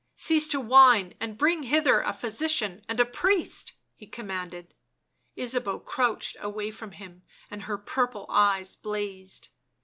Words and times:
"Cease 0.15 0.47
to 0.47 0.59
whine 0.59 1.13
and 1.19 1.37
bring 1.37 1.61
hither 1.61 2.01
a 2.01 2.11
physician 2.11 2.83
and 2.89 2.99
a 2.99 3.05
priest," 3.05 3.73
he 3.93 4.07
commanded. 4.07 4.73
Ysabeau 5.37 5.77
crouched 5.77 6.35
away 6.39 6.71
from 6.71 6.93
him 6.93 7.21
and 7.51 7.61
her 7.61 7.77
purple 7.77 8.25
eyes 8.27 8.75
blazed. 8.75 9.49